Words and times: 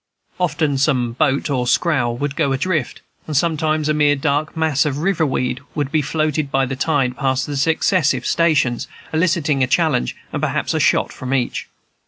Often 0.39 0.79
some 0.79 1.11
boat 1.11 1.47
or 1.51 1.67
scow 1.67 2.09
would 2.11 2.35
go 2.35 2.53
adrift, 2.53 3.01
and 3.27 3.37
sometimes 3.37 3.87
a 3.87 3.93
mere 3.93 4.15
dark 4.15 4.57
mass 4.57 4.83
of 4.83 4.97
river 4.97 5.27
weed 5.27 5.59
would 5.75 5.91
be 5.91 6.01
floated 6.01 6.49
by 6.49 6.65
the 6.65 6.75
tide 6.75 7.15
past 7.15 7.45
the 7.45 7.55
successive 7.55 8.25
stations, 8.25 8.87
eliciting 9.13 9.61
a 9.61 9.67
challenge 9.67 10.15
and 10.33 10.41
perhaps 10.41 10.73
a 10.73 10.79
shot 10.79 11.13
from 11.13 11.35
each. 11.35 11.67